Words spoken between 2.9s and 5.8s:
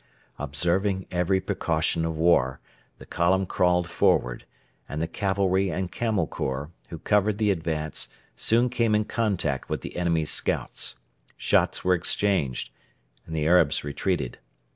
the column crawled forward, and the cavalry